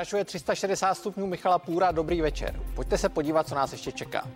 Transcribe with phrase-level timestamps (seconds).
[0.00, 1.92] Pokračuje 360 stupňů Michala Půra.
[1.92, 2.60] Dobrý večer.
[2.74, 4.28] Pojďte se podívat, co nás ještě čeká.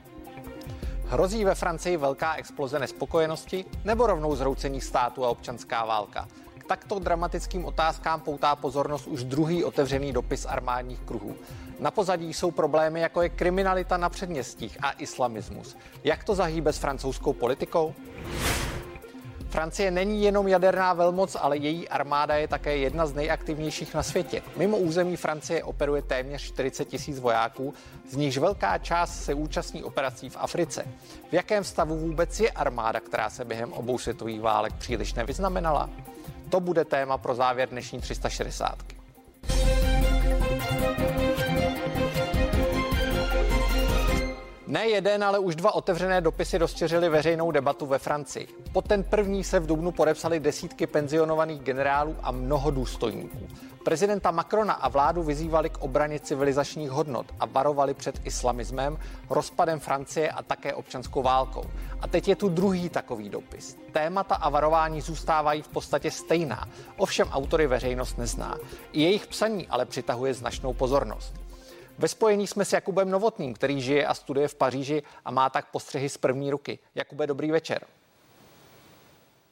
[1.06, 6.28] Hrozí ve Francii velká exploze nespokojenosti nebo rovnou zhroucení státu a občanská válka?
[6.58, 11.36] K takto dramatickým otázkám poutá pozornost už druhý otevřený dopis armádních kruhů.
[11.80, 15.76] Na pozadí jsou problémy, jako je kriminalita na předměstích a islamismus.
[16.04, 17.94] Jak to zahýbe s francouzskou politikou?
[19.54, 24.42] Francie není jenom jaderná velmoc, ale její armáda je také jedna z nejaktivnějších na světě.
[24.56, 27.74] Mimo území Francie operuje téměř 40 tisíc vojáků,
[28.10, 30.84] z nichž velká část se účastní operací v Africe.
[31.30, 35.90] V jakém stavu vůbec je armáda, která se během obou světových válek příliš nevyznamenala?
[36.50, 38.78] To bude téma pro závěr dnešní 360.
[44.66, 48.48] Ne jeden, ale už dva otevřené dopisy rozčeřily veřejnou debatu ve Francii.
[48.72, 53.48] Po ten první se v Dubnu podepsali desítky penzionovaných generálů a mnoho důstojníků.
[53.84, 58.98] Prezidenta Macrona a vládu vyzývali k obraně civilizačních hodnot a varovali před islamismem,
[59.30, 61.64] rozpadem Francie a také občanskou válkou.
[62.00, 63.76] A teď je tu druhý takový dopis.
[63.92, 68.58] Témata a varování zůstávají v podstatě stejná, ovšem autory veřejnost nezná.
[68.92, 71.43] I jejich psaní ale přitahuje značnou pozornost.
[71.98, 75.70] Ve spojení jsme s Jakubem Novotným, který žije a studuje v Paříži a má tak
[75.70, 76.78] postřehy z první ruky.
[76.94, 77.86] Jakube, dobrý večer.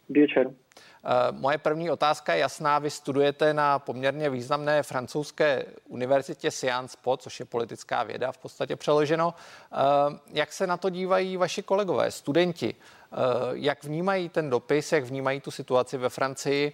[0.09, 0.47] Dobrý večer.
[0.47, 0.53] Uh,
[1.39, 2.79] moje první otázka je jasná.
[2.79, 8.77] Vy studujete na poměrně významné francouzské univerzitě Sciences Po, což je politická věda v podstatě
[8.77, 9.35] přeloženo.
[9.73, 12.75] Uh, jak se na to dívají vaši kolegové, studenti?
[12.75, 13.19] Uh,
[13.53, 16.73] jak vnímají ten dopis, jak vnímají tu situaci ve Francii?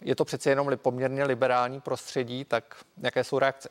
[0.00, 3.68] Je to přece jenom poměrně liberální prostředí, tak jaké jsou reakce?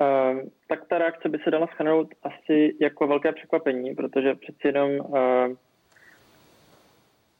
[0.00, 4.90] Uh, tak ta reakce by se dala schrnout asi jako velké překvapení, protože přeci jenom
[4.90, 5.16] uh,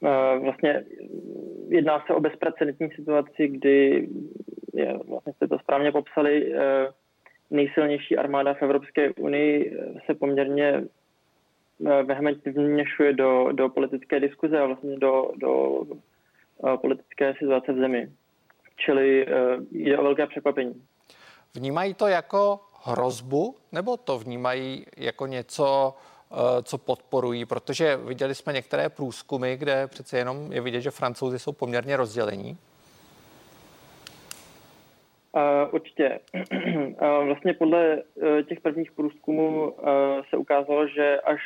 [0.01, 0.85] uh, vlastně
[1.69, 4.09] jedná se o bezprecedentní situaci, kdy
[4.75, 6.55] je, vlastně jste to správně popsali,
[7.51, 10.85] nejsilnější armáda v Evropské unii se poměrně
[11.81, 18.11] vehementně vměšuje do, do politické diskuze a vlastně do, do uh, politické situace v zemi.
[18.77, 19.27] Čili
[19.71, 20.83] jde o velké překvapení.
[21.55, 25.95] Vnímají to jako hrozbu, nebo to vnímají jako něco,
[26.33, 31.39] eh, co podporují, protože viděli jsme některé průzkumy, kde přece jenom je vidět, že francouzi
[31.39, 32.59] jsou poměrně rozdělení.
[35.33, 36.21] Uh, určitě.
[37.03, 39.75] Uh, vlastně podle uh, těch prvních průzkumů
[40.31, 41.41] se ukázalo, že až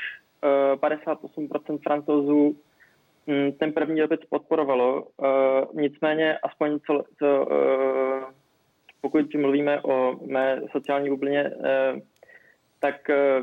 [0.75, 2.57] uh, 58% francouzů
[3.27, 5.07] um, ten první dopis podporovalo.
[5.75, 7.47] Nicméně, aspoň co, co
[9.15, 12.01] pokud mluvíme o mé sociální bublině, eh,
[12.81, 13.41] tak eh,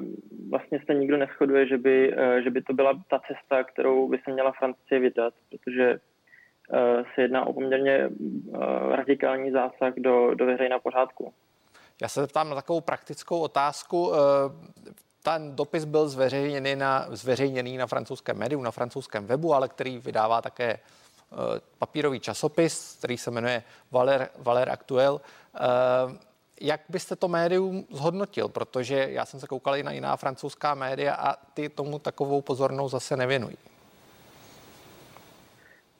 [0.50, 4.18] vlastně se nikdo neschoduje, že by, eh, že by to byla ta cesta, kterou by
[4.18, 6.00] se měla Francie vydat, protože
[7.16, 8.10] se jedná o poměrně
[8.92, 11.34] radikální zásah do, do veřejného pořádku.
[12.02, 14.12] Já se zeptám na takovou praktickou otázku.
[15.24, 20.42] Ten dopis byl zveřejněný na, zveřejněný na francouzském médiu, na francouzském webu, ale který vydává
[20.42, 20.80] také
[21.80, 25.22] papírový časopis, který se jmenuje Valer, Valer Actuel.
[25.56, 25.60] Eh,
[26.62, 28.48] jak byste to médium zhodnotil?
[28.48, 32.92] Protože já jsem se koukal i na jiná francouzská média a ty tomu takovou pozornost
[32.92, 33.56] zase nevěnují.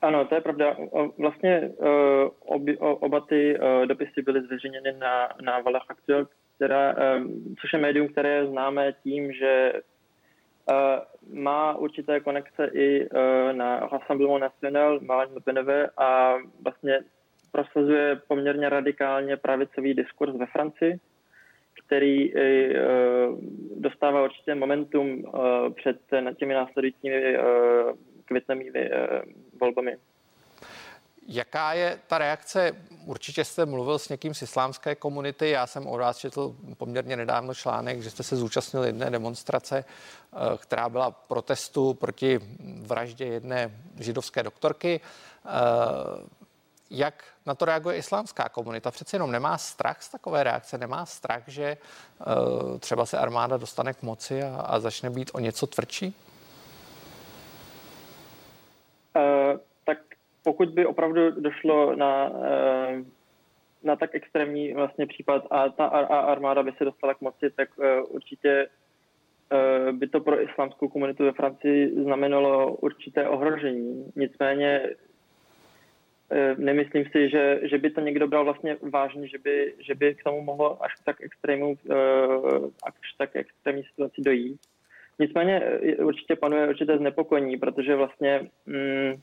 [0.02, 0.76] Ano, to je pravda.
[1.18, 6.26] Vlastně eh, obi, oba ty eh, dopisy byly zveřejněny na, na Valach Actuel,
[6.56, 6.94] která,
[7.60, 9.72] což je médium, které známe tím, že
[11.32, 13.08] má určité konekce i
[13.52, 17.00] na Rassemblement National, Marine Le Penové a vlastně
[17.52, 20.98] prosazuje poměrně radikálně pravicový diskurs ve Francii,
[21.86, 22.42] který e,
[23.76, 25.24] dostává určitě momentum
[25.74, 25.96] před
[26.36, 27.36] těmi následujícími
[28.24, 28.72] květnými
[29.60, 29.96] volbami.
[31.28, 32.72] Jaká je ta reakce?
[33.04, 35.50] Určitě jste mluvil s někým z islámské komunity.
[35.50, 39.84] Já jsem o vás četl poměrně nedávno článek, že jste se zúčastnil jedné demonstrace,
[40.56, 42.40] která byla protestu proti
[42.80, 45.00] vraždě jedné židovské doktorky.
[46.90, 48.90] Jak na to reaguje islámská komunita?
[48.90, 51.76] Přece jenom nemá strach z takové reakce, nemá strach, že
[52.26, 56.14] uh, třeba se armáda dostane k moci a, a začne být o něco tvrdší?
[59.16, 59.98] Uh, tak
[60.44, 63.06] pokud by opravdu došlo na, uh,
[63.82, 67.84] na tak extrémní vlastně případ a ta armáda by se dostala k moci, tak uh,
[68.08, 68.66] určitě
[69.92, 74.12] by to pro islámskou komunitu ve Francii znamenalo určité ohrožení.
[74.16, 74.90] Nicméně
[76.34, 80.14] Eh, nemyslím si, že, že by to někdo bral vlastně vážně, že by, že by
[80.14, 81.96] k tomu mohlo až tak extrému, eh,
[82.86, 84.60] až tak extrémní situaci dojít.
[85.18, 89.14] Nicméně eh, určitě panuje určité znepokojení, protože vlastně mm,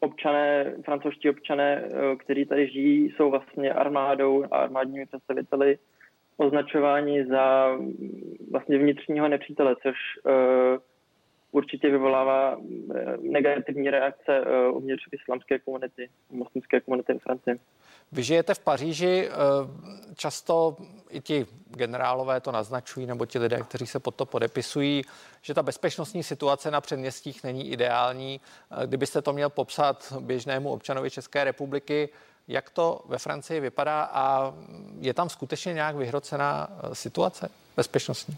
[0.00, 1.84] občané, francouzští občané,
[2.18, 5.78] kteří tady žijí, jsou vlastně armádou a armádními představiteli
[6.36, 7.76] označováni za
[8.50, 9.96] vlastně vnitřního nepřítele, což
[11.56, 12.56] určitě vyvolává
[13.20, 14.40] negativní reakce
[14.72, 17.60] uvnitř islamské komunity, muslimské komunity v Francii.
[18.12, 19.28] Vy žijete v Paříži,
[20.14, 20.76] často
[21.10, 25.02] i ti generálové to naznačují, nebo ti lidé, kteří se pod to podepisují,
[25.42, 28.40] že ta bezpečnostní situace na předměstích není ideální.
[28.86, 32.08] Kdybyste to měl popsat běžnému občanovi České republiky,
[32.48, 34.54] jak to ve Francii vypadá a
[35.00, 38.36] je tam skutečně nějak vyhrocená eh, situace bezpečnostní?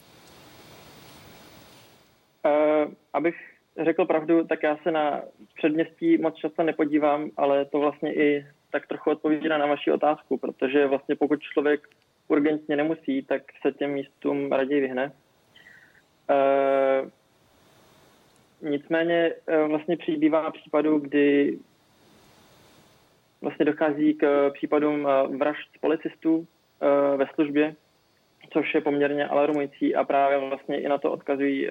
[3.13, 3.37] Abych
[3.85, 5.23] řekl pravdu, tak já se na
[5.55, 10.87] předměstí moc často nepodívám, ale to vlastně i tak trochu odpovídá na vaši otázku, protože
[10.87, 11.89] vlastně pokud člověk
[12.29, 15.13] urgentně nemusí, tak se těm místům raději vyhne.
[16.31, 17.09] Uh,
[18.71, 21.59] nicméně uh, vlastně přibývá případů, kdy
[23.41, 26.47] vlastně dochází k případům uh, vražd policistů
[27.17, 27.75] ve službě,
[28.53, 31.69] což je poměrně alarmující a právě vlastně i na to odkazují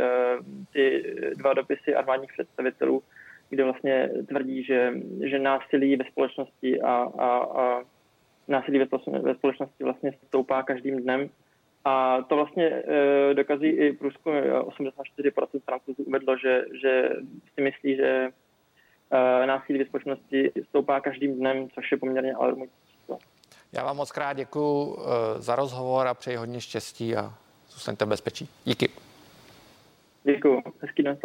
[0.74, 3.04] ty dva dopisy armádních představitelů,
[3.50, 4.94] kde vlastně tvrdí, že,
[5.30, 7.84] že násilí ve společnosti a, a, a
[8.48, 8.80] násilí
[9.22, 11.30] ve společnosti vlastně stoupá každým dnem.
[11.86, 17.10] A to vlastně e, dokazují i průzkum 84% francouzů uvedlo, že, že
[17.56, 18.30] si myslí, že
[19.46, 22.87] násilí ve společnosti stoupá každým dnem, což je poměrně alarmující.
[23.72, 27.34] Já vám moc krát děkuji e, za rozhovor a přeji hodně štěstí a
[27.70, 28.50] zůstaňte bezpečí.
[28.66, 28.90] Díky.
[30.24, 30.64] Děkuji.
[30.82, 31.18] Hezký den,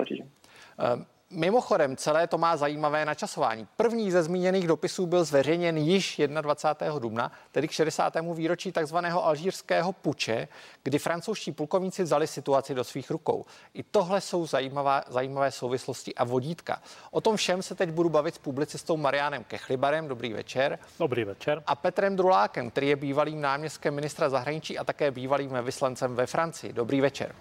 [1.35, 3.67] Mimochodem, celé to má zajímavé načasování.
[3.77, 6.99] První ze zmíněných dopisů byl zveřejněn již 21.
[6.99, 8.15] dubna, tedy k 60.
[8.35, 10.49] výročí takzvaného alžírského puče,
[10.83, 13.45] kdy francouzští plukovníci vzali situaci do svých rukou.
[13.75, 16.83] I tohle jsou zajímavé, zajímavé souvislosti a vodítka.
[17.11, 20.09] O tom všem se teď budu bavit s publicistou Marianem Kechlibarem.
[20.09, 20.79] Dobrý večer.
[20.99, 21.63] Dobrý večer.
[21.67, 26.73] A Petrem Drulákem, který je bývalým náměstkem ministra zahraničí a také bývalým vyslancem ve Francii.
[26.73, 27.35] Dobrý večer.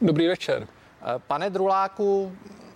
[0.00, 0.79] Dobrý večer.
[1.26, 2.32] Pane Druláku,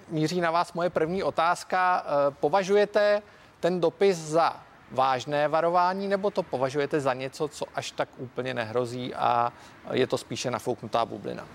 [0.08, 2.04] míří na vás moje první otázka.
[2.06, 3.22] Eh, považujete
[3.60, 4.56] ten dopis za
[4.90, 9.52] vážné varování, nebo to považujete za něco, co až tak úplně nehrozí a
[9.92, 11.48] je to spíše nafouknutá bublina?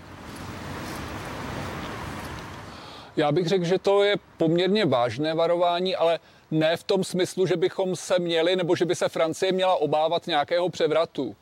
[3.17, 6.19] Já bych řekl, že to je poměrně vážné varování, ale
[6.51, 10.27] ne v tom smyslu, že bychom se měli nebo že by se Francie měla obávat
[10.27, 11.35] nějakého převratu.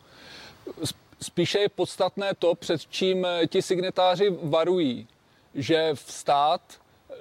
[1.22, 5.08] Spíše je podstatné to, před čím ti signatáři varují
[5.58, 6.62] že stát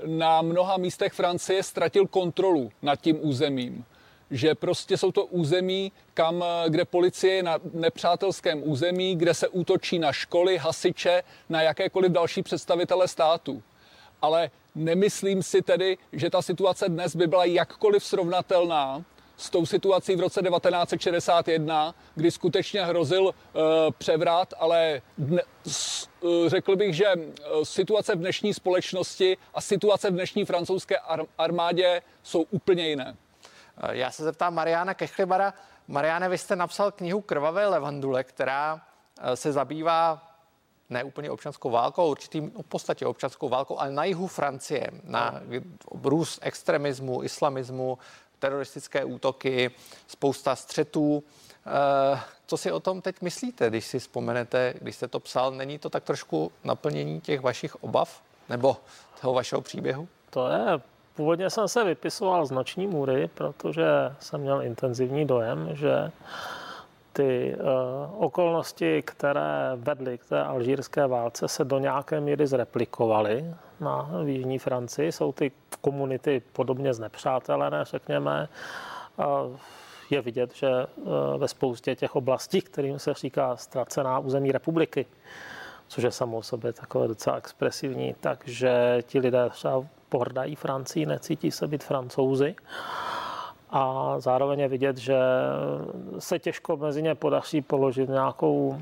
[0.07, 3.85] na mnoha místech Francie ztratil kontrolu nad tím územím.
[4.31, 9.99] Že prostě jsou to území, kam, kde policie je na nepřátelském území, kde se útočí
[9.99, 13.63] na školy, hasiče, na jakékoliv další představitele státu.
[14.23, 19.05] Ale nemyslím si tedy, že ta situace dnes by byla jakkoliv srovnatelná
[19.37, 23.33] s tou situací v roce 1961, kdy skutečně hrozil uh,
[23.99, 25.43] převrat, ale dne,
[26.21, 31.27] uh, řekl bych, že uh, situace v dnešní společnosti a situace v dnešní francouzské ar-
[31.39, 33.17] armádě jsou úplně jiné.
[33.91, 35.55] Já se zeptám Mariana Kechlibara.
[35.89, 38.81] Mariane, vy jste napsal knihu Krvavé levandule, která
[39.35, 40.23] se zabývá
[40.91, 45.41] ne úplně občanskou válkou, určitým v podstatě občanskou válkou, ale na jihu Francie, na
[45.91, 47.99] růst extremismu, islamismu,
[48.39, 49.71] teroristické útoky,
[50.07, 51.25] spousta střetů.
[51.67, 55.79] Eh, co si o tom teď myslíte, když si vzpomenete, když jste to psal, není
[55.79, 58.77] to tak trošku naplnění těch vašich obav nebo
[59.21, 60.09] toho vašeho příběhu?
[60.31, 60.81] To je
[61.17, 63.87] Původně jsem se vypisoval z noční můry, protože
[64.19, 66.11] jsem měl intenzivní dojem, že
[67.13, 74.11] ty uh, okolnosti, které vedly k té alžírské válce, se do nějaké míry zreplikovaly na
[74.25, 75.13] v jižní Francii.
[75.13, 78.49] Jsou ty komunity podobně znepřátelené, řekněme.
[80.11, 85.07] Je vidět, že uh, ve spoustě těch oblastí, kterým se říká ztracená území republiky,
[85.89, 91.51] což je samo o sobě takové docela expresivní, takže ti lidé třeba pohrdají Francii, necítí
[91.51, 92.55] se být francouzi.
[93.77, 95.19] A zároveň je vidět, že
[96.19, 98.81] se těžko mezi ně podaří položit nějakou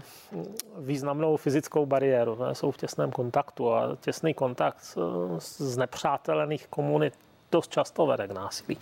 [0.79, 2.39] významnou fyzickou bariéru.
[2.53, 4.97] Jsou v těsném kontaktu a těsný kontakt
[5.39, 7.15] z nepřátelených komunit
[7.53, 8.79] dost často vede k násilí.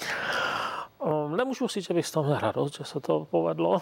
[1.04, 3.81] Ehm, nemůžu říct, že bych z toho měl radost, že se to povedlo.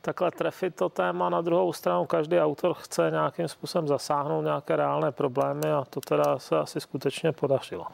[0.00, 2.06] Takhle trefit to téma na druhou stranu.
[2.06, 7.32] Každý autor chce nějakým způsobem zasáhnout nějaké reálné problémy a to teda se asi skutečně
[7.32, 7.86] podařilo.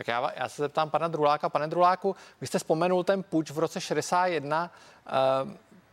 [0.00, 1.48] Tak já, já se zeptám pana Druláka.
[1.48, 4.70] Pane Druláku, vy jste vzpomenul ten puč v roce 61.
[5.44, 5.52] Uh,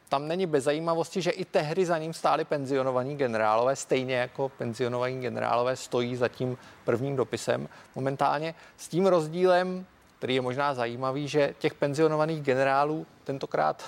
[0.10, 5.22] tam není bez zajímavosti, že i tehdy za ním stáli penzionovaní generálové, stejně jako penzionovaní
[5.22, 8.56] generálové stojí za tím prvním dopisem momentálně.
[8.78, 9.86] S tím rozdílem,
[10.18, 13.84] který je možná zajímavý, že těch penzionovaných generálů tentokrát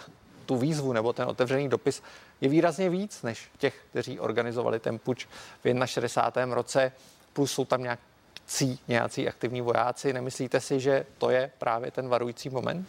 [0.46, 2.04] tu výzvu nebo ten otevřený dopis
[2.42, 5.28] je výrazně víc než těch, kteří organizovali ten puč
[5.64, 6.56] v 61.
[6.56, 6.92] roce,
[7.34, 7.84] plus jsou tam
[8.50, 10.14] nějaký, nějací aktivní vojáci.
[10.14, 12.88] Nemyslíte si, že to je právě ten varující moment?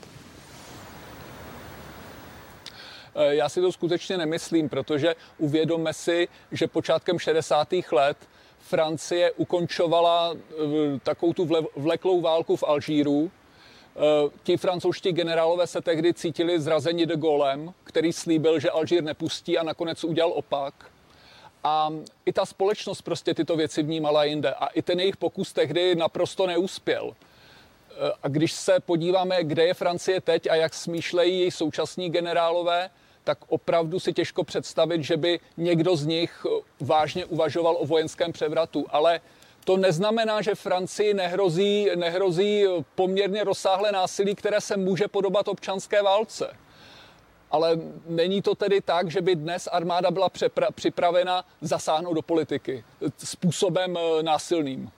[3.14, 7.92] Eh, já si to skutečně nemyslím, protože uvědomme si, že počátkem 60.
[7.92, 8.16] let
[8.58, 10.54] Francie ukončovala eh,
[11.02, 13.30] takovou tu vleklou válku v Alžíru.
[13.30, 14.00] Eh,
[14.42, 19.62] ti francouzští generálové se tehdy cítili zrazeni de Gaulem, který slíbil, že Alžír nepustí a
[19.62, 20.74] nakonec udělal opak.
[21.64, 21.90] A
[22.26, 24.54] i ta společnost prostě tyto věci vnímala jinde.
[24.54, 27.14] A i ten jejich pokus tehdy naprosto neuspěl.
[28.22, 32.90] A když se podíváme, kde je Francie teď a jak smýšlejí její současní generálové,
[33.24, 36.46] tak opravdu si těžko představit, že by někdo z nich
[36.80, 38.86] vážně uvažoval o vojenském převratu.
[38.90, 39.20] Ale
[39.64, 42.64] to neznamená, že Francii nehrozí, nehrozí
[42.94, 46.56] poměrně rozsáhlé násilí, které se může podobat občanské válce.
[47.50, 50.30] Ale není to tedy tak, že by dnes armáda byla
[50.74, 52.84] připravena zasáhnout do politiky
[53.18, 54.90] způsobem eh, násilným.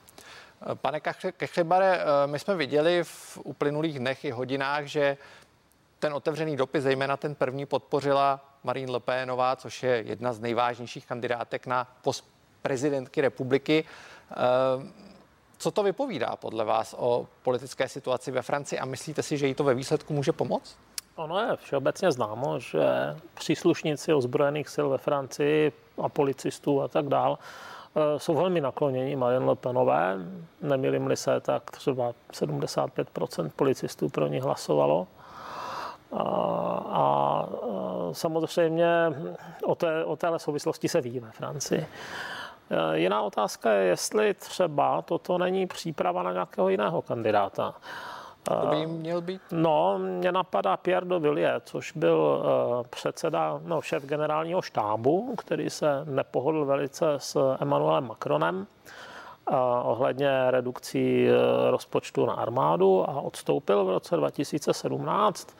[0.74, 1.00] Pane
[1.36, 5.16] Kechlibare, eh, my jsme viděli v uplynulých dnech i hodinách, že
[5.98, 11.06] ten otevřený dopis, zejména ten první, podpořila Marine Le Penová, což je jedna z nejvážnějších
[11.06, 12.32] kandidátek na post
[12.62, 13.84] prezidentky republiky.
[14.30, 14.34] Eh,
[15.58, 19.54] co to vypovídá podle vás o politické situaci ve Francii a myslíte si, že jí
[19.54, 20.76] to ve výsledku může pomoct?
[21.22, 27.38] Ono je všeobecně známo, že příslušníci ozbrojených sil ve Francii a policistů a tak dál
[27.38, 30.16] eh, jsou velmi nakloněni Marine Le Penové.
[30.62, 35.06] Nemilím-li se, tak třeba 75% policistů pro ní hlasovalo.
[36.12, 36.22] A,
[36.90, 37.46] a
[38.12, 38.86] samozřejmě
[39.64, 41.86] o, té, o téhle souvislosti se ví ve Francii.
[42.70, 47.74] E, jiná otázka je, jestli třeba toto není příprava na nějakého jiného kandidáta.
[48.42, 49.42] To by jim měl být?
[49.50, 55.70] No, mě napadá Pierre de Villiers, což byl uh, předseda, no, šéf generálního štábu, který
[55.70, 61.28] se nepohodl velice s Emmanuelem Macronem uh, ohledně redukcí
[61.70, 65.56] rozpočtu na armádu a odstoupil v roce 2017.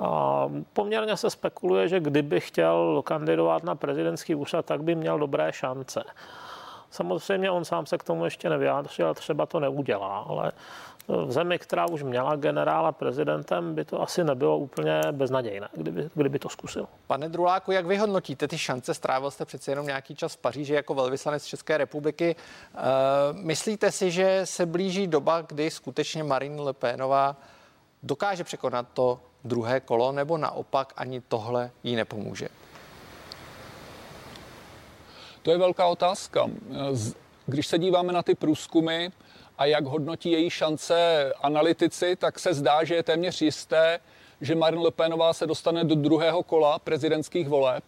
[0.00, 5.52] A poměrně se spekuluje, že kdyby chtěl kandidovat na prezidentský úřad, tak by měl dobré
[5.52, 6.04] šance.
[6.90, 10.52] Samozřejmě on sám se k tomu ještě nevyjádřil, třeba to neudělá, ale
[11.08, 16.38] v zemi, která už měla generála prezidentem, by to asi nebylo úplně beznadějné, kdyby, kdyby
[16.38, 16.86] to zkusil.
[17.06, 18.94] Pane Druláku, jak vyhodnotíte ty šance?
[18.94, 22.36] Strávil jste přece jenom nějaký čas v Paříži jako velvyslanec České republiky.
[22.36, 22.82] E,
[23.32, 27.36] myslíte si, že se blíží doba, kdy skutečně Marine Le Penová
[28.02, 32.48] dokáže překonat to druhé kolo, nebo naopak ani tohle jí nepomůže?
[35.42, 36.46] To je velká otázka.
[37.46, 39.08] Když se díváme na ty průzkumy
[39.58, 44.00] a jak hodnotí její šance analytici, tak se zdá, že je téměř jisté,
[44.40, 47.84] že Marine Le Penová se dostane do druhého kola prezidentských voleb.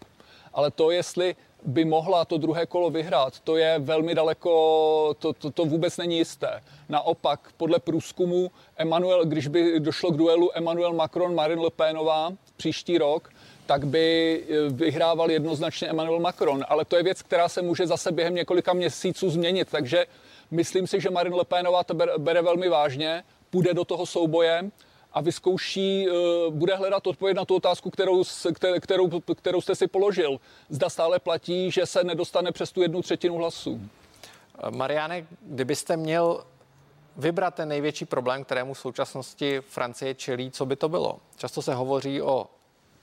[0.55, 5.51] Ale to, jestli by mohla to druhé kolo vyhrát, to je velmi daleko, to, to,
[5.51, 6.63] to vůbec není jisté.
[6.89, 12.99] Naopak, podle průzkumu, Emmanuel, když by došlo k duelu Emmanuel Macron, Marine Le Penová příští
[12.99, 13.31] rok,
[13.67, 16.65] tak by eh, vyhrával jednoznačně Emmanuel Macron.
[16.69, 19.69] Ale to je věc, která se může zase během několika měsíců změnit.
[19.71, 20.07] Takže
[20.51, 24.71] myslím si, že Marine Le Penová to bere, velmi vážně, půjde do toho souboje
[25.13, 26.13] a vyzkouší, eh,
[26.51, 28.23] bude hledat odpověď na tu otázku, kterou,
[28.81, 30.41] kterou, kterou jste si položil.
[30.69, 33.81] Zda stále platí, že se nedostane přes tu jednu třetinu hlasů.
[34.71, 36.45] Mariane, kdybyste měl
[37.17, 41.19] vybrat ten největší problém, kterému v současnosti Francie čelí, co by to bylo?
[41.37, 42.47] Často se hovoří o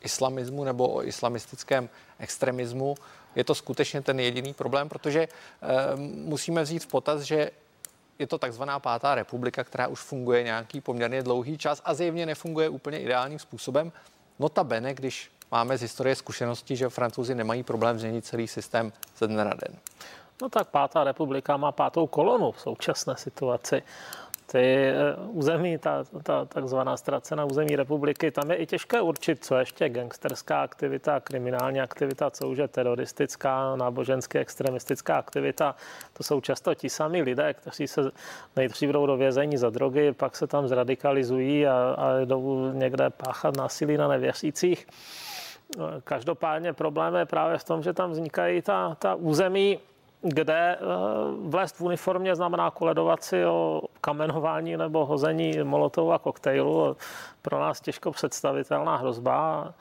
[0.02, 1.90] islamismu nebo o islamistickém
[2.20, 2.96] extremismu.
[3.38, 5.28] Je to skutečně ten jediný problém, protože e,
[6.06, 7.52] musíme vzít v potaz, že
[8.20, 12.70] je to takzvaná pátá republika, která už funguje nějaký poměrně dlouhý čas a zjevně nefunguje
[12.70, 13.92] úplně ideálním způsobem.
[14.40, 19.46] Notabene, když máme z historie zkušenosti, že francouzi nemají problém změnit celý systém ze dne
[19.46, 19.78] na den.
[20.42, 23.84] No tak pátá republika má pátou kolonu v současné situaci
[24.52, 24.96] ty eh,
[25.28, 30.62] území, ta, ta takzvaná ztracená území republiky, tam je i těžké určit, co ještě gangsterská
[30.62, 35.76] aktivita, kriminální aktivita, co už je teroristická, náboženská, extremistická aktivita.
[36.14, 38.02] To jsou často ti sami lidé, kteří se
[38.56, 43.58] nejdřív jdou do vězení za drogy, pak se tam zradikalizují a, a jdou někde páchat
[43.58, 44.88] násilí na nevěřících.
[46.04, 49.80] Každopádně problém je právě v tom, že tam vznikají ta, ta území,
[50.28, 50.78] kde
[51.42, 56.98] vlézt v uniformě znamená koledovat si o kamenování nebo hození molotovu a koktejlu.
[57.42, 59.74] Pro nás těžko představitelná hrozba,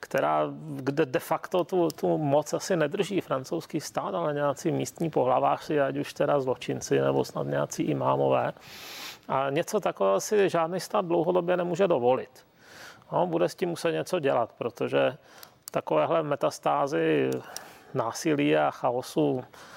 [0.00, 5.80] která, kde de facto tu, tu moc asi nedrží francouzský stát, ale nějací místní pohlaváři,
[5.80, 8.52] ať už teda zločinci nebo snad nějací imámové.
[9.28, 12.46] A něco takového si žádný stát dlouhodobě nemůže dovolit.
[13.12, 15.16] No, bude s tím muset něco dělat, protože
[15.70, 17.30] takovéhle metastázy
[17.94, 19.73] násilí a chaosu eh,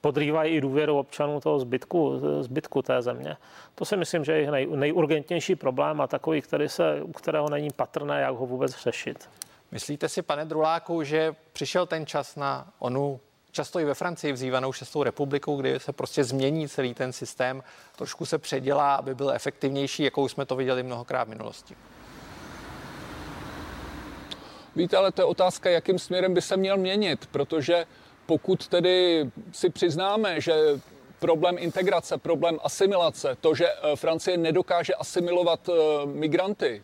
[0.00, 3.36] podrývají i důvěru občanů toho zbytku, zbytku té země.
[3.74, 7.70] To si myslím, že je nej, nejurgentnější problém a takový, který se, u kterého není
[7.70, 9.28] patrné, jak ho vůbec řešit.
[9.70, 14.72] Myslíte si, pane Druláku, že přišel ten čas na onu často i ve Francii vzývanou
[14.72, 17.62] šestou republikou, kdy se prostě změní celý ten systém,
[17.96, 21.76] trošku se předělá, aby byl efektivnější, jakou jsme to viděli mnohokrát v minulosti?
[24.76, 27.86] Víte, ale to je otázka, jakým směrem by se měl měnit, protože
[28.32, 30.54] pokud tedy si přiznáme, že
[31.18, 35.72] problém integrace, problém asimilace, to, že eh, Francie nedokáže asimilovat eh,
[36.06, 36.82] migranty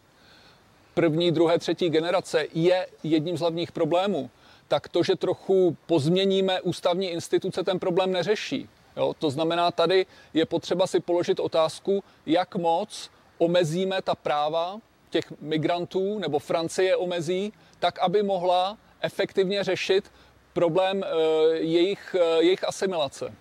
[0.95, 4.31] první, druhé, třetí generace, je jedním z hlavních problémů,
[4.69, 8.69] tak to, že trochu pozměníme ústavní instituce, ten problém neřeší.
[8.97, 9.14] Jo?
[9.19, 16.19] To znamená, tady je potřeba si položit otázku, jak moc omezíme ta práva těch migrantů,
[16.19, 20.11] nebo Francie omezí, tak, aby mohla efektivně řešit
[20.59, 21.09] problém eh,
[21.57, 23.35] jejich, eh, jejich asimilace.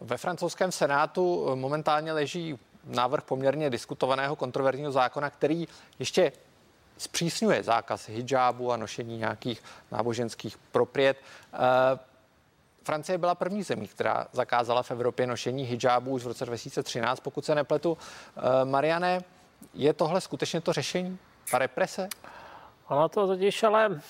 [0.00, 5.68] Ve francouzském senátu eh, momentálně leží návrh poměrně diskutovaného kontroverzního zákona, který
[5.98, 6.32] ještě
[6.98, 11.16] zpřísňuje zákaz hijabu a nošení nějakých náboženských propriet.
[12.84, 17.44] Francie byla první zemí, která zakázala v Evropě nošení hijabu už v roce 2013, pokud
[17.44, 17.98] se nepletu.
[18.64, 19.20] Mariane,
[19.74, 21.18] je tohle skutečně to řešení?
[21.50, 22.08] Ta represe?
[22.88, 24.00] Ono to totiž ale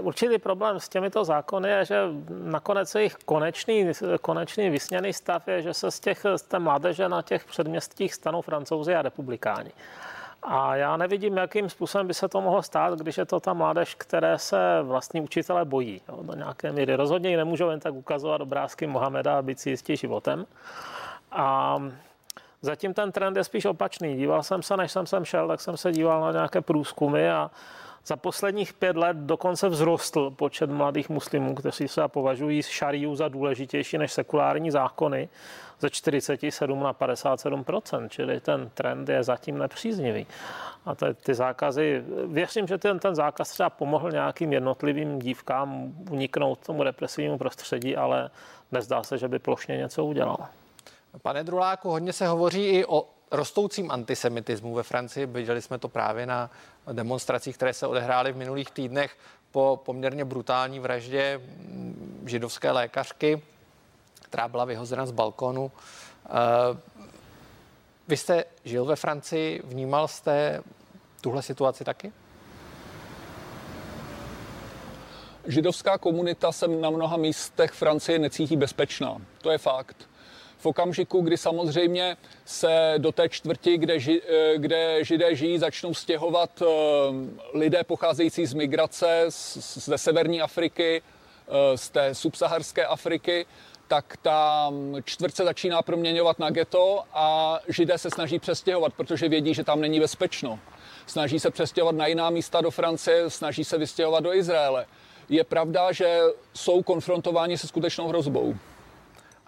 [0.00, 5.74] Určitý problém s těmito zákony je, že nakonec jejich konečný, konečný vysněný stav je, že
[5.74, 9.70] se z, těch, z té mládeže na těch předměstích stanou francouzi a republikáni.
[10.42, 13.94] A já nevidím, jakým způsobem by se to mohlo stát, když je to ta mládež,
[13.94, 16.96] které se vlastní učitele bojí jo, do nějaké míry.
[16.96, 20.46] Rozhodně ji nemůžou jen tak ukazovat obrázky Mohameda a být si jistý životem.
[21.32, 21.76] A
[22.62, 24.16] zatím ten trend je spíš opačný.
[24.16, 27.50] Díval jsem se, než jsem sem šel, tak jsem se díval na nějaké průzkumy a
[28.08, 33.98] za posledních pět let dokonce vzrostl počet mladých muslimů, kteří se považují šariu za důležitější
[33.98, 35.28] než sekulární zákony
[35.80, 40.26] ze 47 na 57% čili ten trend je zatím nepříznivý.
[40.86, 46.58] A to, ty zákazy, věřím, že ten, ten zákaz třeba pomohl nějakým jednotlivým dívkám uniknout
[46.58, 48.30] tomu represivnímu prostředí, ale
[48.72, 50.36] nezdá se, že by plošně něco udělal.
[51.22, 55.26] Pane Druláku, hodně se hovoří i o rostoucím antisemitismu ve Francii.
[55.26, 56.50] Viděli jsme to právě na
[56.92, 59.16] demonstracích, které se odehrály v minulých týdnech
[59.52, 63.42] po poměrně brutální vraždě mm, židovské lékařky,
[64.22, 65.72] která byla vyhozena z balkonu.
[66.26, 66.30] Eh,
[68.08, 70.62] vy jste žil ve Francii, vnímal jste
[71.20, 72.12] tuhle situaci taky?
[75.46, 79.16] Židovská komunita se na mnoha místech Francie necítí bezpečná.
[79.42, 80.07] To je fakt
[80.58, 85.94] v okamžiku, kdy samozřejmě se do té čtvrti, kde, ži, eh, kde židé žijí, začnou
[85.94, 86.66] stěhovat eh,
[87.54, 93.46] lidé pocházející z migrace ze severní Afriky, eh, z té subsaharské Afriky,
[93.88, 94.72] tak ta
[95.04, 99.80] čtvrt se začíná proměňovat na ghetto a židé se snaží přestěhovat, protože vědí, že tam
[99.80, 100.58] není bezpečno.
[101.06, 104.86] Snaží se přestěhovat na jiná místa do Francie, snaží se vystěhovat do Izraele.
[105.28, 106.20] Je pravda, že
[106.54, 108.54] jsou konfrontováni se skutečnou hrozbou.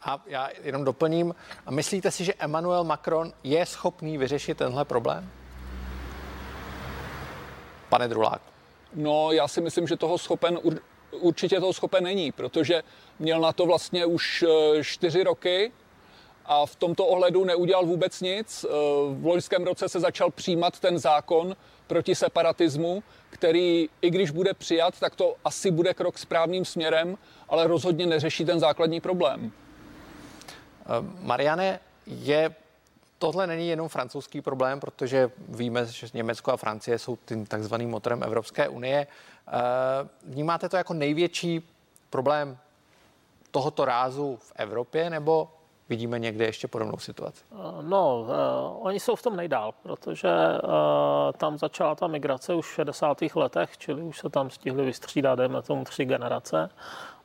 [0.03, 1.35] A já jenom doplním,
[1.67, 5.31] a myslíte si, že Emmanuel Macron je schopný vyřešit tenhle problém?
[7.89, 8.43] Pane Drulák.
[8.95, 10.59] No, já si myslím, že toho schopen,
[11.13, 12.83] určitě toho schopen není, protože
[13.19, 15.73] měl na to vlastně už eh, čtyři roky
[16.45, 18.65] a v tomto ohledu neudělal vůbec nic.
[18.65, 18.69] Eh,
[19.15, 25.01] v loňském roce se začal přijímat ten zákon proti separatismu, který, i když bude přijat,
[25.01, 29.53] tak to asi bude krok správným směrem, ale rozhodně neřeší ten základní problém.
[30.81, 30.87] Eh,
[31.21, 32.55] Mariane, je
[33.19, 38.23] tohle není jenom francouzský problém, protože víme, že Německo a Francie jsou tím takzvaným motorem
[38.23, 39.07] Evropské unie.
[39.07, 39.53] Eh,
[40.25, 41.69] vnímáte to jako největší
[42.11, 42.59] problém
[43.51, 45.49] tohoto rázu v Evropě, nebo
[45.89, 47.45] vidíme někde ještě podobnou situaci?
[47.53, 50.71] Eh, no, uh, oni jsou v tom nejdál, protože uh,
[51.37, 53.19] tam začala ta migrace už v 60.
[53.35, 56.71] letech, čili už se tam stihly vystřídat, dejme tomu, tři generace,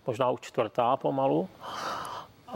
[0.08, 1.50] možná už čtvrtá pomalu.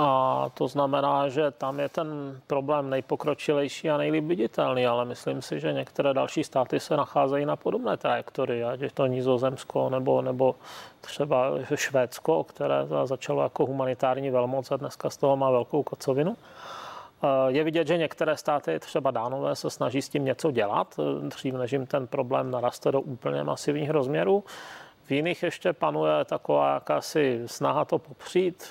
[0.02, 5.60] A to znamená, že tam je ten problém nejpokročilejší a nejlíp viditelný, ale myslím si,
[5.60, 10.56] že některé další státy se nacházejí na podobné trajektorii, ať je to Nizozemsko nebo, nebo
[11.02, 16.38] třeba Švédsko, které začalo jako humanitární velmoc a dneska z toho má velkou kocovinu.
[17.48, 21.72] Je vidět, že některé státy, třeba Dánové, se snaží s tím něco dělat, dřív než
[21.72, 24.44] jim ten problém naraste do úplně masivních rozměrů.
[25.04, 28.64] V jiných ještě panuje taková jakási snaha to popřít.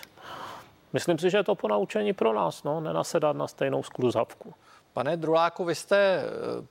[0.92, 4.55] Myslím si, že je to ponaučení pro nás, no, nenasedat na stejnou skluzavku.
[4.92, 6.22] Pane Druláku, vy jste eh,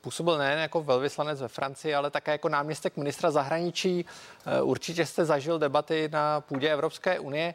[0.01, 4.05] působil nejen jako velvyslanec ve Francii, ale také jako náměstek ministra zahraničí.
[4.45, 7.53] Eh, určitě jste zažil debaty na půdě Evropské unie.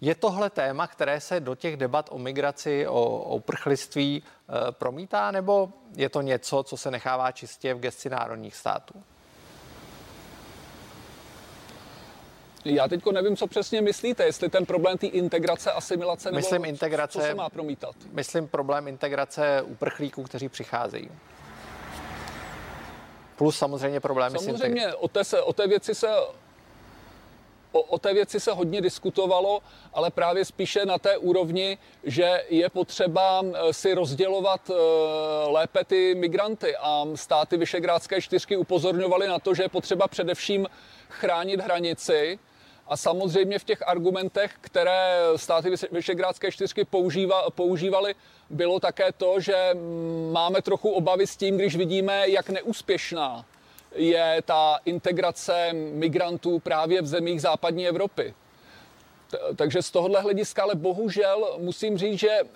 [0.00, 5.30] Je tohle téma, které se do těch debat o migraci, o, o uprchlictví e, promítá,
[5.30, 9.02] nebo je to něco, co se nechává čistě v gesti národních států?
[12.64, 17.18] Já teď nevím, co přesně myslíte, jestli ten problém té integrace, asimilace, nebo myslím integrace,
[17.18, 17.94] co se má promítat?
[18.12, 21.10] Myslím problém integrace uprchlíků, kteří přicházejí.
[23.36, 26.08] Plus samozřejmě problémy Samozřejmě, o té, se, o té věci se
[27.74, 29.60] o, o té věci se hodně diskutovalo,
[29.92, 34.74] ale právě spíše na té úrovni, že je potřeba si rozdělovat eh,
[35.46, 40.66] lépe ty migranty a státy Vyšegrádské čtyřky upozorňovaly na to, že je potřeba především
[41.08, 42.38] chránit hranici,
[42.86, 48.14] a samozřejmě v těch argumentech, které státy Vyšegrádské čtyřky používa, používaly,
[48.50, 49.76] bylo také to, že
[50.32, 53.44] máme trochu obavy s tím, když vidíme, jak neúspěšná
[53.94, 58.34] je ta integrace migrantů právě v zemích západní Evropy.
[59.56, 62.46] Takže z tohohle hlediska, ale bohužel musím říct, že eh,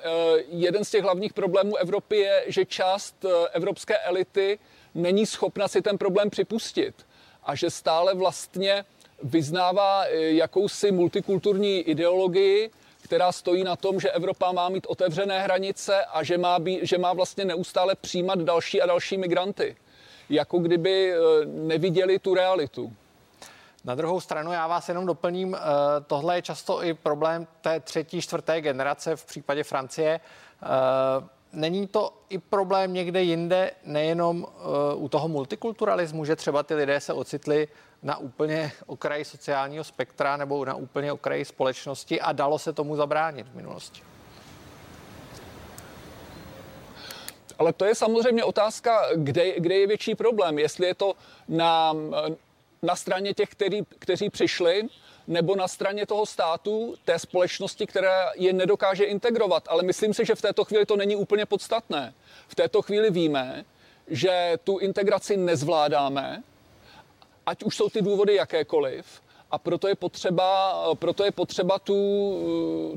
[0.49, 4.59] jeden z těch hlavních problémů Evropy je, že část eh, evropské elity
[4.95, 7.07] není schopna si ten problém připustit
[7.43, 8.85] a že stále vlastně
[9.23, 12.71] vyznává eh, jakousi multikulturní ideologii,
[13.03, 16.99] která stojí na tom, že Evropa má mít otevřené hranice a že má, být, že
[16.99, 19.77] má vlastně neustále přijímat další a další migranty
[20.31, 22.93] jako kdyby eh, neviděli tu realitu.
[23.85, 25.59] Na druhou stranu já vás jenom doplním, eh,
[26.07, 30.21] tohle je často i problém té třetí, čtvrté generace v případě Francie.
[31.53, 34.47] Eh, není to i problém někde jinde, nejenom
[34.95, 37.69] u toho multikulturalismu, že třeba ty lidé se ocitli
[38.03, 43.49] na úplně okraji sociálního spektra nebo na úplně okraji společnosti a dalo se tomu zabránit
[43.49, 44.03] v minulosti?
[47.59, 50.59] Ale to je samozřejmě otázka, kde, kde je větší problém.
[50.59, 51.15] Jestli je to
[51.49, 51.95] na,
[52.83, 54.89] na straně těch, který, kteří přišli,
[55.29, 59.69] nebo na straně toho státu, té společnosti, která je nedokáže integrovat.
[59.69, 62.15] Ale myslím si, že v této chvíli to není úplně podstatné.
[62.49, 63.65] V této chvíli víme,
[64.07, 66.43] že tu integraci nezvládáme,
[67.47, 69.07] ať už jsou ty důvody jakékoliv,
[69.51, 71.97] a proto je potřeba, proto je potřeba tu,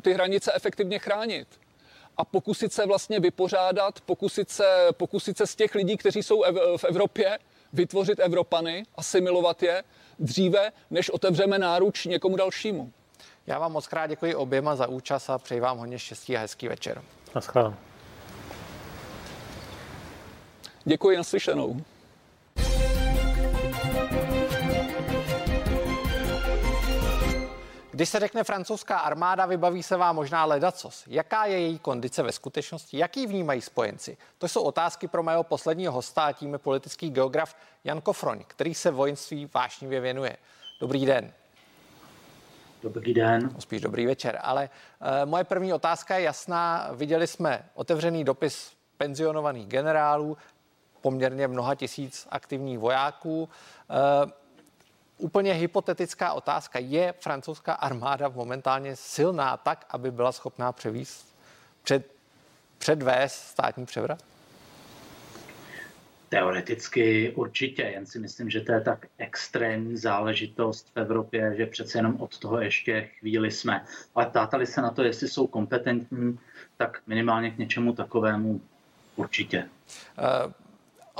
[0.01, 1.47] ty hranice efektivně chránit
[2.17, 6.43] a pokusit se vlastně vypořádat, pokusit se, pokusit se z těch lidí, kteří jsou
[6.77, 7.39] v Evropě,
[7.73, 9.83] vytvořit Evropany, asimilovat je
[10.21, 12.91] dříve, než otevřeme náruč někomu dalšímu.
[13.47, 16.67] Já vám moc krát děkuji oběma za účast a přeji vám hodně štěstí a hezký
[16.67, 17.01] večer.
[17.35, 17.75] Naschledanou.
[20.85, 21.81] Děkuji, naslyšenou.
[27.91, 31.03] Když se řekne francouzská armáda, vybaví se vám možná ledacos.
[31.07, 32.97] Jaká je její kondice ve skutečnosti?
[32.97, 34.17] Jaký vnímají spojenci?
[34.37, 38.73] To jsou otázky pro mého posledního hosta, a tím je politický geograf Jan Kofroň, který
[38.73, 40.37] se vojenství vášnivě věnuje.
[40.79, 41.33] Dobrý den.
[42.83, 43.49] Dobrý den.
[43.53, 44.69] No, spíš dobrý večer, ale
[45.01, 46.89] e, moje první otázka je jasná.
[46.91, 50.37] Viděli jsme otevřený dopis penzionovaných generálů,
[51.01, 53.49] poměrně mnoha tisíc aktivních vojáků.
[53.89, 54.40] E,
[55.21, 56.79] úplně hypotetická otázka.
[56.79, 61.35] Je francouzská armáda momentálně silná tak, aby byla schopná převíst,
[61.83, 62.11] před,
[62.77, 64.23] předvést státní převrat?
[66.29, 71.97] Teoreticky určitě, jen si myslím, že to je tak extrémní záležitost v Evropě, že přece
[71.97, 73.85] jenom od toho ještě chvíli jsme.
[74.15, 76.39] Ale ptátali se na to, jestli jsou kompetentní,
[76.77, 78.61] tak minimálně k něčemu takovému
[79.15, 79.69] určitě.
[80.45, 80.51] Uh,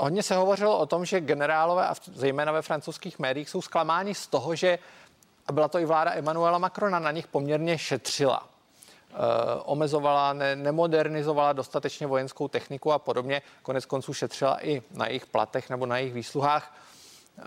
[0.02, 4.26] Hodně se hovořilo o tom, že generálové, a zejména ve francouzských médiích, jsou zklamáni z
[4.26, 4.78] toho, že
[5.52, 8.42] byla to i vláda Emmanuela Macrona, na nich poměrně šetřila.
[8.42, 9.16] E,
[9.64, 13.42] omezovala, ne, nemodernizovala dostatečně vojenskou techniku a podobně.
[13.62, 16.76] Konec konců šetřila i na jejich platech nebo na jejich výsluhách.
[17.38, 17.42] E,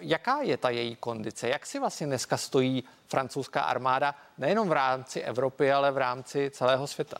[0.00, 1.48] jaká je ta její kondice?
[1.48, 6.86] Jak si vlastně dneska stojí francouzská armáda nejenom v rámci Evropy, ale v rámci celého
[6.86, 7.16] světa?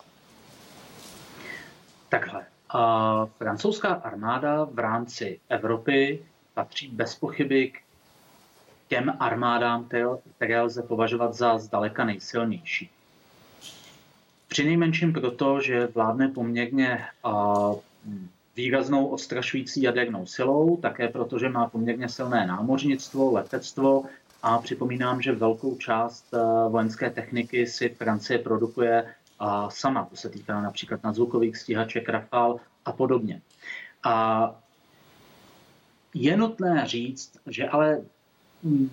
[2.09, 2.52] Takhle.
[2.75, 6.23] A francouzská armáda v rámci Evropy
[6.55, 7.79] patří bez pochyby k
[8.89, 9.89] těm armádám,
[10.37, 12.91] které lze považovat za zdaleka nejsilnější.
[14.49, 17.05] Při nejmenším proto, že vládne poměrně
[18.57, 24.05] výraznou odstrašující jadernou silou, také proto, že má poměrně silné námořnictvo, letectvo
[24.43, 26.35] a připomínám, že velkou část
[26.69, 29.15] vojenské techniky si Francie produkuje
[29.69, 30.05] sama.
[30.05, 33.43] To se týká například nadzvukových stíhaček Rafale a podobně.
[34.05, 34.55] A
[36.15, 38.01] je nutné říct, že ale
[38.65, 38.91] hm,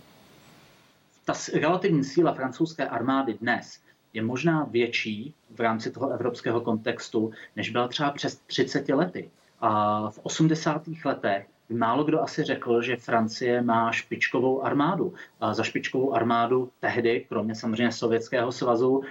[1.26, 3.80] ta relativní síla francouzské armády dnes
[4.14, 9.30] je možná větší v rámci toho evropského kontextu, než byla třeba přes 30 lety.
[9.62, 10.84] A v 80.
[11.06, 15.14] letech málo kdo asi řekl, že Francie má špičkovou armádu.
[15.40, 19.02] A za špičkovou armádu tehdy, kromě samozřejmě Sovětského svazu,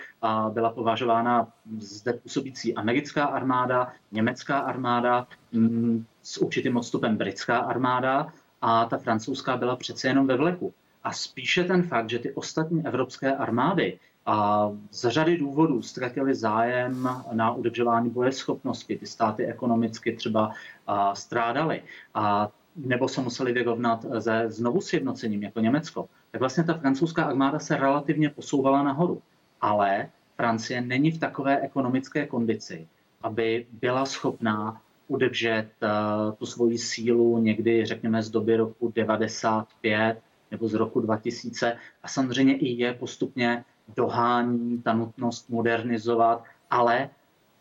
[0.52, 8.84] byla považována zde působící americká armáda, německá armáda, mm, s určitým odstupem britská armáda a
[8.84, 10.74] ta francouzská byla přece jenom ve vleku.
[11.04, 17.08] A spíše ten fakt, že ty ostatní evropské armády a z řady důvodů ztratili zájem
[17.32, 18.96] na udržování bojeschopnosti.
[18.96, 20.52] Ty státy ekonomicky třeba
[21.12, 21.82] strádaly.
[22.14, 27.58] A nebo se museli vyrovnat se znovu sjednocením jako Německo, tak vlastně ta francouzská armáda
[27.58, 29.22] se relativně posouvala nahoru.
[29.60, 32.88] Ale Francie není v takové ekonomické kondici,
[33.22, 40.68] aby byla schopná udržet uh, tu svoji sílu někdy, řekněme, z doby roku 95 nebo
[40.68, 43.64] z roku 2000 a samozřejmě i je postupně
[43.96, 47.11] dohání ta nutnost modernizovat, ale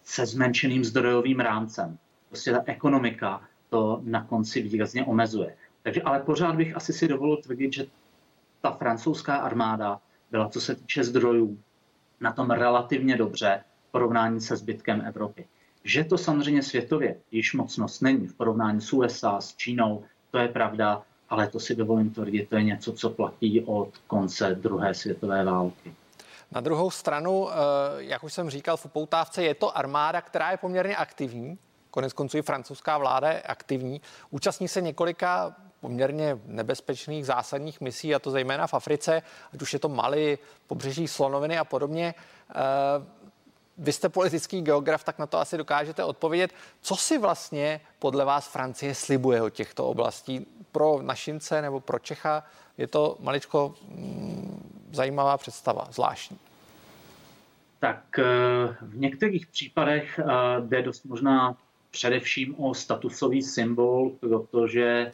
[0.03, 1.97] se zmenšeným zdrojovým rámcem.
[2.29, 5.55] Prostě ta ekonomika to na konci výrazně omezuje.
[5.83, 7.85] Takže ale pořád bych asi si dovolil tvrdit, že
[8.61, 9.99] ta francouzská armáda
[10.31, 11.57] byla, co se týče zdrojů,
[12.21, 15.45] na tom relativně dobře v porovnání se zbytkem Evropy.
[15.83, 20.47] Že to samozřejmě světově již mocnost není v porovnání s USA, s Čínou, to je
[20.47, 25.45] pravda, ale to si dovolím tvrdit, to je něco, co platí od konce druhé světové
[25.45, 25.93] války.
[26.51, 27.53] Na druhou stranu, eh,
[27.97, 31.57] jak už jsem říkal v upoutávce, je to armáda, která je poměrně aktivní.
[31.91, 34.01] Konec konců i francouzská vláda je aktivní.
[34.29, 39.21] Účastní se několika poměrně nebezpečných zásadních misí, a to zejména v Africe,
[39.53, 42.15] ať už je to Mali, pobřeží Slonoviny a podobně.
[42.49, 42.53] Eh,
[43.77, 46.51] vy jste politický geograf, tak na to asi dokážete odpovědět.
[46.81, 50.47] Co si vlastně podle vás Francie slibuje od těchto oblastí?
[50.71, 52.43] Pro našince nebo pro Čecha
[52.77, 56.37] je to maličko mm, zajímavá představa, zvláštní.
[57.79, 58.23] Tak eh,
[58.81, 60.25] v některých případech eh,
[60.61, 61.57] jde dost možná
[61.91, 65.11] především o statusový symbol, protože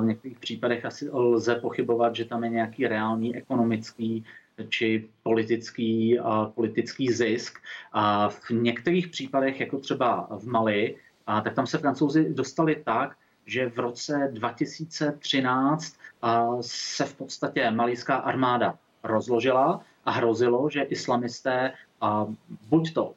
[0.00, 4.24] v některých případech asi lze pochybovat, že tam je nějaký reálný ekonomický
[4.68, 6.18] či politický,
[6.54, 7.58] politický zisk.
[7.92, 13.68] A v některých případech, jako třeba v Mali, tak tam se francouzi dostali tak, že
[13.68, 15.96] v roce 2013
[16.60, 21.72] se v podstatě malijská armáda rozložila a hrozilo, že islamisté
[22.68, 23.14] buď to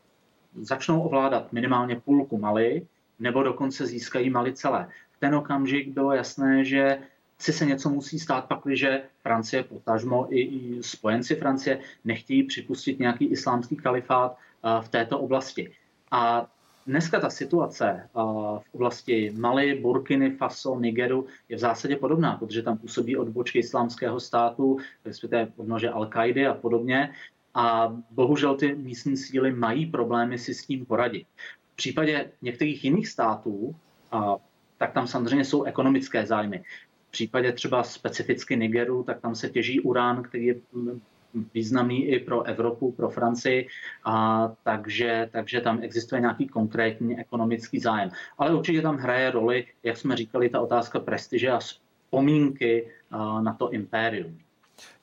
[0.62, 2.88] začnou ovládat minimálně půlku Mali,
[3.20, 4.88] nebo dokonce získají Mali celé.
[5.12, 7.00] V ten okamžik bylo jasné, že
[7.40, 13.26] si se něco musí stát, pakliže Francie, potažmo i, i spojenci Francie nechtějí připustit nějaký
[13.26, 14.38] islámský kalifát
[14.82, 15.72] v této oblasti.
[16.12, 16.48] A
[16.90, 22.78] dneska ta situace v oblasti Mali, Burkiny, Faso, Nigeru je v zásadě podobná, protože tam
[22.78, 27.14] působí odbočky islámského státu, respektive odnože Al-Kaidy a podobně.
[27.54, 31.28] A bohužel ty místní síly mají problémy si s tím poradit.
[31.74, 33.76] V případě některých jiných států,
[34.78, 36.64] tak tam samozřejmě jsou ekonomické zájmy.
[37.08, 40.56] V případě třeba specificky Nigeru, tak tam se těží urán, který je
[41.54, 43.68] významný i pro Evropu, pro Francii,
[44.06, 48.12] a takže, takže tam existuje nějaký konkrétní ekonomický zájem.
[48.38, 52.88] Ale určitě tam hraje roli, jak jsme říkali, ta otázka prestiže a vzpomínky
[53.42, 54.40] na to impérium.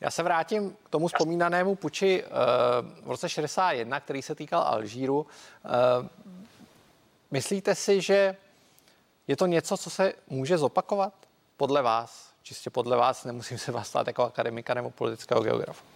[0.01, 2.29] Já se vrátím k tomu vzpomínanému puči eh,
[3.05, 5.27] v roce 61, který se týkal Alžíru.
[5.65, 6.09] Eh,
[7.31, 8.37] myslíte si, že
[9.29, 11.12] je to něco, co se může zopakovat
[11.57, 12.31] podle vás?
[12.43, 15.95] Čistě podle vás, nemusím se vás stát jako akademika nebo politického geografa.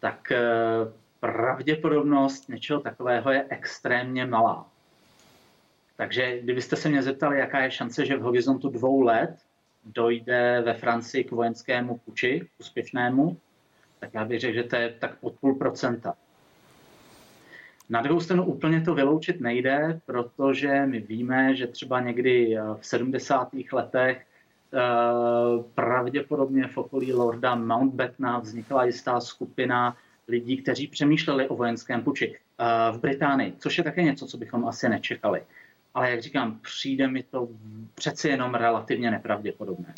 [0.00, 0.38] Tak eh,
[1.20, 4.66] pravděpodobnost něčeho takového je extrémně malá.
[5.96, 9.36] Takže kdybyste se mě zeptali, jaká je šance, že v horizontu dvou let
[9.84, 13.36] dojde ve Francii k vojenskému puči úspěšnému,
[14.00, 16.14] tak já bych řekl, že to je tak pod půl procenta.
[17.90, 22.86] Na druhou stranu úplně to vyloučit nejde, protože my víme, že třeba někdy eh, v
[22.86, 23.48] 70.
[23.72, 24.26] letech
[25.74, 29.96] pravděpodobně v okolí Lorda Mountbattena vznikla jistá skupina
[30.28, 34.68] lidí, kteří přemýšleli o vojenském puči eh, v Británii, což je také něco, co bychom
[34.68, 35.42] asi nečekali.
[35.98, 37.48] Ale jak říkám, přijde mi to
[37.94, 39.94] přeci jenom relativně nepravděpodobné.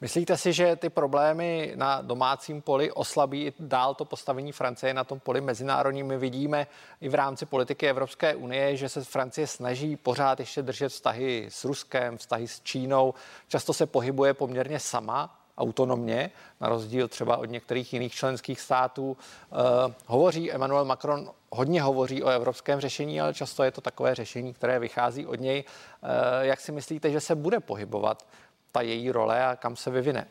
[0.00, 5.20] Myslíte si, že ty problémy na domácím poli oslabí dál to postavení Francie na tom
[5.20, 6.06] poli mezinárodním?
[6.06, 6.66] My vidíme
[7.00, 11.64] i v rámci politiky Evropské unie, že se Francie snaží pořád ještě držet vztahy s
[11.64, 13.14] Ruskem, vztahy s Čínou.
[13.48, 19.16] Často se pohybuje poměrně sama, autonomně, na rozdíl třeba od některých jiných členských států.
[19.50, 19.58] Uh,
[20.06, 24.78] hovoří Emmanuel Macron, hodně hovoří o evropském řešení, ale často je to takové řešení, které
[24.78, 25.64] vychází od něj.
[26.02, 26.08] Uh,
[26.40, 28.26] jak si myslíte, že se bude pohybovat
[28.72, 30.26] ta její role a kam se vyvine?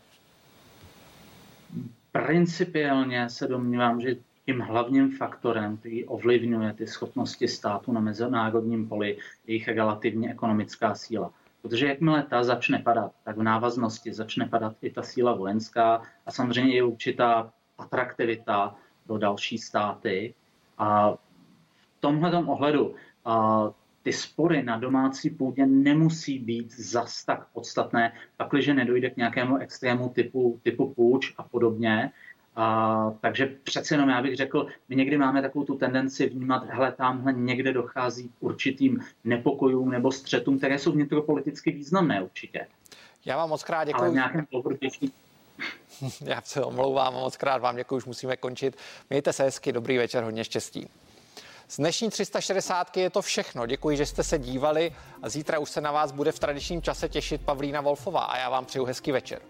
[2.11, 9.09] Principiálně se domnívám, že tím hlavním faktorem, který ovlivňuje ty schopnosti státu na mezinárodním poli,
[9.09, 9.15] je
[9.47, 11.31] jejich relativně ekonomická síla.
[11.61, 16.31] Protože jakmile ta začne padat, tak v návaznosti začne padat i ta síla vojenská a
[16.31, 18.75] samozřejmě i určitá atraktivita
[19.07, 20.33] pro další státy.
[20.77, 21.17] A v
[21.99, 22.95] tomhle ohledu
[24.03, 30.09] ty spory na domácí půdě nemusí být zas tak podstatné, pakliže nedojde k nějakému extrému
[30.09, 32.11] typu, typu půjč a podobně.
[32.55, 36.91] A, takže přece jenom já bych řekl, my někdy máme takovou tu tendenci vnímat, hele,
[36.91, 42.67] tamhle někde dochází k určitým nepokojům nebo střetům, které jsou vnitropoliticky významné určitě.
[43.25, 44.03] Já vám moc krát děkuji.
[44.03, 44.45] Ale nějakém
[46.21, 48.77] Já se omlouvám, moc krát vám děkuji, už musíme končit.
[49.09, 50.89] Mějte se hezky, dobrý večer, hodně štěstí.
[51.67, 53.65] Z dnešní 360 je to všechno.
[53.65, 57.09] Děkuji, že jste se dívali a zítra už se na vás bude v tradičním čase
[57.09, 59.41] těšit Pavlína Wolfová a já vám přeju hezký večer.